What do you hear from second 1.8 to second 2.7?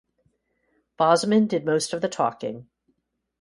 of the talking.